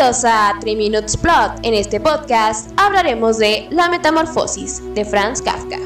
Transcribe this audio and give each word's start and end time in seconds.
Bienvenidos 0.00 0.24
a 0.24 0.54
3 0.58 0.76
Minutes 0.78 1.16
Plot. 1.18 1.60
En 1.62 1.74
este 1.74 2.00
podcast 2.00 2.70
hablaremos 2.78 3.36
de 3.36 3.66
La 3.70 3.90
Metamorfosis 3.90 4.82
de 4.94 5.04
Franz 5.04 5.42
Kafka. 5.42 5.76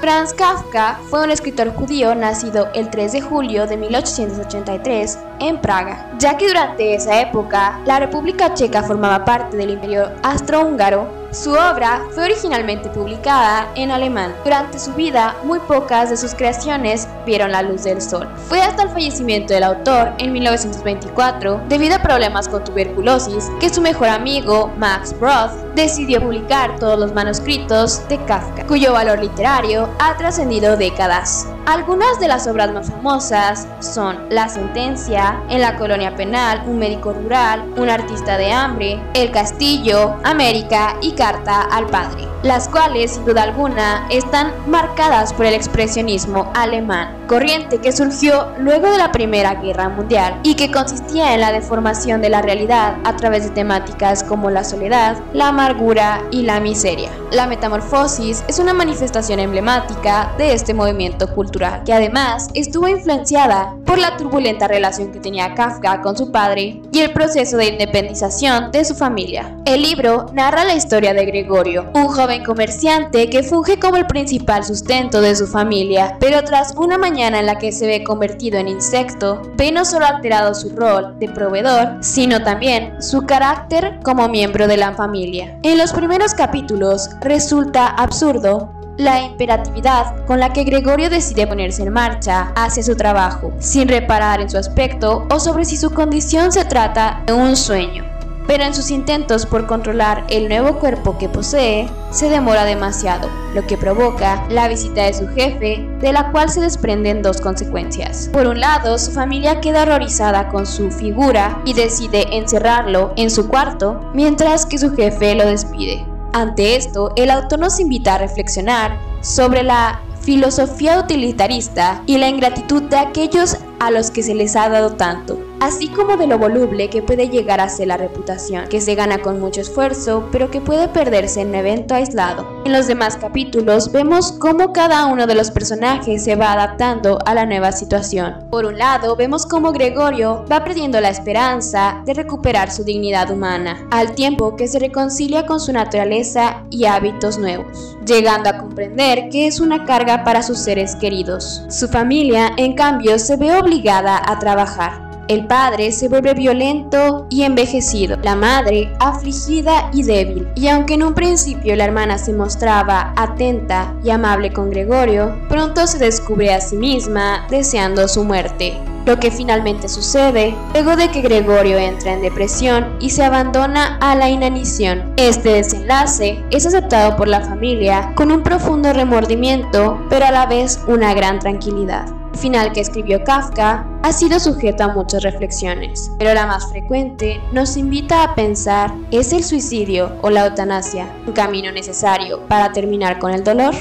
Franz 0.00 0.34
Kafka 0.34 0.98
fue 1.10 1.22
un 1.22 1.30
escritor 1.30 1.72
judío 1.72 2.12
nacido 2.16 2.66
el 2.74 2.90
3 2.90 3.12
de 3.12 3.20
julio 3.20 3.68
de 3.68 3.76
1883 3.76 5.18
en 5.38 5.60
Praga, 5.60 6.10
ya 6.18 6.36
que 6.36 6.48
durante 6.48 6.96
esa 6.96 7.20
época 7.20 7.80
la 7.86 8.00
República 8.00 8.52
Checa 8.52 8.82
formaba 8.82 9.24
parte 9.24 9.56
del 9.56 9.70
Imperio 9.70 10.10
Austrohúngaro 10.24 11.21
su 11.32 11.52
obra 11.52 12.02
fue 12.14 12.24
originalmente 12.24 12.90
publicada 12.90 13.68
en 13.74 13.90
alemán. 13.90 14.34
Durante 14.44 14.78
su 14.78 14.92
vida, 14.92 15.34
muy 15.44 15.58
pocas 15.60 16.10
de 16.10 16.16
sus 16.18 16.34
creaciones 16.34 17.08
vieron 17.24 17.52
la 17.52 17.62
luz 17.62 17.84
del 17.84 18.02
sol. 18.02 18.28
Fue 18.48 18.60
hasta 18.60 18.82
el 18.82 18.90
fallecimiento 18.90 19.54
del 19.54 19.64
autor 19.64 20.12
en 20.18 20.32
1924, 20.32 21.62
debido 21.68 21.96
a 21.96 22.02
problemas 22.02 22.48
con 22.48 22.62
tuberculosis, 22.64 23.50
que 23.60 23.70
su 23.70 23.80
mejor 23.80 24.08
amigo, 24.08 24.70
Max 24.76 25.18
Brod, 25.18 25.50
decidió 25.74 26.20
publicar 26.20 26.76
todos 26.78 26.98
los 26.98 27.14
manuscritos 27.14 28.06
de 28.08 28.22
Kafka, 28.24 28.66
cuyo 28.66 28.92
valor 28.92 29.18
literario 29.18 29.88
ha 29.98 30.16
trascendido 30.18 30.76
décadas. 30.76 31.46
Algunas 31.64 32.18
de 32.20 32.28
las 32.28 32.46
obras 32.46 32.72
más 32.72 32.90
famosas 32.90 33.68
son 33.80 34.18
La 34.30 34.48
sentencia, 34.48 35.40
En 35.48 35.60
la 35.60 35.76
colonia 35.76 36.14
penal, 36.14 36.64
Un 36.66 36.78
médico 36.78 37.12
rural, 37.12 37.64
Un 37.76 37.88
artista 37.88 38.36
de 38.36 38.52
hambre, 38.52 39.00
El 39.14 39.30
castillo, 39.30 40.16
América 40.24 40.96
y 41.00 41.12
Carta 41.22 41.62
al 41.70 41.86
padre, 41.86 42.26
las 42.42 42.68
cuales 42.68 43.12
sin 43.12 43.24
duda 43.24 43.44
alguna 43.44 44.08
están 44.10 44.50
marcadas 44.66 45.32
por 45.32 45.46
el 45.46 45.54
expresionismo 45.54 46.50
alemán, 46.52 47.16
corriente 47.28 47.78
que 47.78 47.92
surgió 47.92 48.48
luego 48.58 48.90
de 48.90 48.98
la 48.98 49.12
Primera 49.12 49.54
Guerra 49.54 49.88
Mundial 49.88 50.40
y 50.42 50.56
que 50.56 50.72
consistía 50.72 51.32
en 51.32 51.40
la 51.40 51.52
deformación 51.52 52.22
de 52.22 52.28
la 52.28 52.42
realidad 52.42 52.96
a 53.04 53.14
través 53.14 53.44
de 53.44 53.50
temáticas 53.50 54.24
como 54.24 54.50
la 54.50 54.64
soledad, 54.64 55.16
la 55.32 55.50
amargura 55.50 56.24
y 56.32 56.42
la 56.42 56.58
miseria. 56.58 57.10
La 57.30 57.46
metamorfosis 57.46 58.42
es 58.48 58.58
una 58.58 58.74
manifestación 58.74 59.38
emblemática 59.38 60.32
de 60.38 60.54
este 60.54 60.74
movimiento 60.74 61.32
cultural 61.32 61.84
que 61.84 61.92
además 61.92 62.48
estuvo 62.54 62.88
influenciada 62.88 63.76
por 63.92 63.98
la 63.98 64.16
turbulenta 64.16 64.68
relación 64.68 65.12
que 65.12 65.20
tenía 65.20 65.54
Kafka 65.54 66.00
con 66.00 66.16
su 66.16 66.32
padre 66.32 66.80
y 66.92 67.00
el 67.00 67.12
proceso 67.12 67.58
de 67.58 67.66
independización 67.66 68.70
de 68.70 68.86
su 68.86 68.94
familia. 68.94 69.54
El 69.66 69.82
libro 69.82 70.30
narra 70.32 70.64
la 70.64 70.74
historia 70.74 71.12
de 71.12 71.26
Gregorio, 71.26 71.90
un 71.94 72.06
joven 72.06 72.42
comerciante 72.42 73.28
que 73.28 73.42
funge 73.42 73.78
como 73.78 73.96
el 73.96 74.06
principal 74.06 74.64
sustento 74.64 75.20
de 75.20 75.36
su 75.36 75.46
familia, 75.46 76.16
pero 76.20 76.42
tras 76.42 76.74
una 76.74 76.96
mañana 76.96 77.40
en 77.40 77.44
la 77.44 77.58
que 77.58 77.70
se 77.70 77.86
ve 77.86 78.02
convertido 78.02 78.58
en 78.58 78.68
insecto, 78.68 79.42
ve 79.58 79.70
no 79.70 79.84
solo 79.84 80.06
alterado 80.06 80.54
su 80.54 80.70
rol 80.70 81.18
de 81.18 81.28
proveedor, 81.28 81.98
sino 82.00 82.42
también 82.42 83.02
su 83.02 83.26
carácter 83.26 84.00
como 84.02 84.26
miembro 84.26 84.68
de 84.68 84.78
la 84.78 84.94
familia. 84.94 85.58
En 85.64 85.76
los 85.76 85.92
primeros 85.92 86.32
capítulos 86.32 87.10
resulta 87.20 87.88
absurdo 87.88 88.72
la 88.98 89.22
imperatividad 89.22 90.24
con 90.26 90.40
la 90.40 90.52
que 90.52 90.64
Gregorio 90.64 91.10
decide 91.10 91.46
ponerse 91.46 91.82
en 91.82 91.92
marcha 91.92 92.52
hacia 92.54 92.82
su 92.82 92.96
trabajo, 92.96 93.52
sin 93.58 93.88
reparar 93.88 94.40
en 94.40 94.50
su 94.50 94.58
aspecto 94.58 95.26
o 95.30 95.40
sobre 95.40 95.64
si 95.64 95.76
su 95.76 95.90
condición 95.90 96.52
se 96.52 96.64
trata 96.64 97.22
de 97.26 97.32
un 97.32 97.56
sueño. 97.56 98.04
Pero 98.46 98.64
en 98.64 98.74
sus 98.74 98.90
intentos 98.90 99.46
por 99.46 99.66
controlar 99.66 100.24
el 100.28 100.48
nuevo 100.48 100.78
cuerpo 100.80 101.16
que 101.16 101.28
posee, 101.28 101.88
se 102.10 102.28
demora 102.28 102.64
demasiado, 102.64 103.30
lo 103.54 103.64
que 103.66 103.78
provoca 103.78 104.44
la 104.50 104.68
visita 104.68 105.04
de 105.04 105.14
su 105.14 105.28
jefe, 105.28 105.88
de 106.00 106.12
la 106.12 106.32
cual 106.32 106.50
se 106.50 106.60
desprenden 106.60 107.22
dos 107.22 107.40
consecuencias. 107.40 108.28
Por 108.32 108.48
un 108.48 108.60
lado, 108.60 108.98
su 108.98 109.12
familia 109.12 109.60
queda 109.60 109.82
horrorizada 109.82 110.48
con 110.48 110.66
su 110.66 110.90
figura 110.90 111.62
y 111.64 111.72
decide 111.72 112.36
encerrarlo 112.36 113.12
en 113.16 113.30
su 113.30 113.48
cuarto, 113.48 114.10
mientras 114.12 114.66
que 114.66 114.78
su 114.78 114.92
jefe 114.94 115.36
lo 115.36 115.46
despide. 115.46 116.11
Ante 116.32 116.76
esto, 116.76 117.12
el 117.16 117.30
autor 117.30 117.58
nos 117.58 117.78
invita 117.78 118.14
a 118.14 118.18
reflexionar 118.18 118.98
sobre 119.20 119.62
la 119.62 120.00
filosofía 120.22 120.98
utilitarista 120.98 122.02
y 122.06 122.16
la 122.16 122.28
ingratitud 122.28 122.82
de 122.84 122.96
aquellos 122.96 123.58
a 123.82 123.90
los 123.90 124.12
que 124.12 124.22
se 124.22 124.32
les 124.32 124.54
ha 124.54 124.68
dado 124.68 124.92
tanto, 124.92 125.40
así 125.58 125.88
como 125.88 126.16
de 126.16 126.28
lo 126.28 126.38
voluble 126.38 126.88
que 126.88 127.02
puede 127.02 127.28
llegar 127.28 127.60
a 127.60 127.68
ser 127.68 127.88
la 127.88 127.96
reputación, 127.96 128.68
que 128.68 128.80
se 128.80 128.94
gana 128.94 129.18
con 129.18 129.40
mucho 129.40 129.60
esfuerzo, 129.60 130.28
pero 130.30 130.52
que 130.52 130.60
puede 130.60 130.86
perderse 130.86 131.40
en 131.40 131.48
un 131.48 131.56
evento 131.56 131.96
aislado. 131.96 132.46
En 132.64 132.72
los 132.72 132.86
demás 132.86 133.16
capítulos 133.16 133.90
vemos 133.90 134.30
cómo 134.30 134.72
cada 134.72 135.06
uno 135.06 135.26
de 135.26 135.34
los 135.34 135.50
personajes 135.50 136.22
se 136.22 136.36
va 136.36 136.52
adaptando 136.52 137.18
a 137.26 137.34
la 137.34 137.44
nueva 137.44 137.72
situación. 137.72 138.46
Por 138.52 138.66
un 138.66 138.78
lado, 138.78 139.16
vemos 139.16 139.46
cómo 139.46 139.72
Gregorio 139.72 140.44
va 140.50 140.62
perdiendo 140.62 141.00
la 141.00 141.08
esperanza 141.08 142.02
de 142.06 142.14
recuperar 142.14 142.70
su 142.70 142.84
dignidad 142.84 143.32
humana, 143.32 143.88
al 143.90 144.14
tiempo 144.14 144.54
que 144.54 144.68
se 144.68 144.78
reconcilia 144.78 145.44
con 145.44 145.58
su 145.58 145.72
naturaleza 145.72 146.62
y 146.70 146.84
hábitos 146.84 147.36
nuevos, 147.36 147.96
llegando 148.06 148.48
a 148.48 148.58
comprender 148.58 149.28
que 149.28 149.48
es 149.48 149.58
una 149.58 149.84
carga 149.84 150.22
para 150.22 150.44
sus 150.44 150.58
seres 150.58 150.94
queridos. 150.94 151.64
Su 151.68 151.88
familia, 151.88 152.52
en 152.56 152.74
cambio, 152.74 153.18
se 153.18 153.36
ve 153.36 153.52
obligada 153.52 153.71
obligada 153.72 154.20
a 154.26 154.38
trabajar. 154.38 154.92
El 155.28 155.46
padre 155.46 155.92
se 155.92 156.08
vuelve 156.08 156.34
violento 156.34 157.26
y 157.30 157.44
envejecido, 157.44 158.18
la 158.22 158.36
madre 158.36 158.92
afligida 158.98 159.88
y 159.92 160.02
débil. 160.02 160.46
Y 160.56 160.68
aunque 160.68 160.94
en 160.94 161.04
un 161.04 161.14
principio 161.14 161.74
la 161.74 161.84
hermana 161.84 162.18
se 162.18 162.34
mostraba 162.34 163.14
atenta 163.16 163.94
y 164.04 164.10
amable 164.10 164.52
con 164.52 164.68
Gregorio, 164.68 165.34
pronto 165.48 165.86
se 165.86 165.98
descubre 165.98 166.52
a 166.52 166.60
sí 166.60 166.76
misma 166.76 167.46
deseando 167.48 168.08
su 168.08 168.24
muerte. 168.24 168.76
Lo 169.06 169.18
que 169.18 169.30
finalmente 169.30 169.88
sucede 169.88 170.54
luego 170.74 170.96
de 170.96 171.08
que 171.08 171.22
Gregorio 171.22 171.78
entra 171.78 172.12
en 172.12 172.20
depresión 172.20 172.96
y 173.00 173.10
se 173.10 173.24
abandona 173.24 173.96
a 174.02 174.14
la 174.14 174.28
inanición. 174.28 175.14
Este 175.16 175.54
desenlace 175.54 176.44
es 176.50 176.66
aceptado 176.66 177.16
por 177.16 177.26
la 177.26 177.40
familia 177.40 178.12
con 178.16 178.30
un 178.30 178.42
profundo 178.42 178.92
remordimiento, 178.92 180.04
pero 180.10 180.26
a 180.26 180.30
la 180.30 180.46
vez 180.46 180.78
una 180.86 181.14
gran 181.14 181.38
tranquilidad 181.38 182.21
final 182.34 182.72
que 182.72 182.80
escribió 182.80 183.22
Kafka 183.24 183.86
ha 184.02 184.12
sido 184.12 184.40
sujeto 184.40 184.84
a 184.84 184.88
muchas 184.88 185.22
reflexiones, 185.22 186.10
pero 186.18 186.34
la 186.34 186.46
más 186.46 186.68
frecuente 186.70 187.40
nos 187.52 187.76
invita 187.76 188.22
a 188.22 188.34
pensar, 188.34 188.92
¿es 189.10 189.32
el 189.32 189.44
suicidio 189.44 190.12
o 190.22 190.30
la 190.30 190.46
eutanasia 190.46 191.08
un 191.26 191.32
camino 191.32 191.70
necesario 191.72 192.40
para 192.48 192.72
terminar 192.72 193.18
con 193.18 193.32
el 193.32 193.44
dolor? 193.44 193.74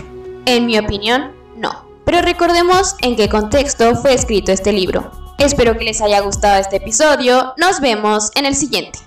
En 0.45 0.65
mi 0.65 0.77
opinión, 0.77 1.31
no. 1.57 1.85
Pero 2.05 2.21
recordemos 2.21 2.95
en 3.01 3.15
qué 3.15 3.29
contexto 3.29 3.95
fue 3.95 4.13
escrito 4.13 4.51
este 4.51 4.71
libro. 4.71 5.11
Espero 5.37 5.77
que 5.77 5.85
les 5.85 6.01
haya 6.01 6.19
gustado 6.19 6.59
este 6.59 6.77
episodio, 6.77 7.53
nos 7.57 7.79
vemos 7.79 8.31
en 8.35 8.45
el 8.45 8.55
siguiente. 8.55 8.99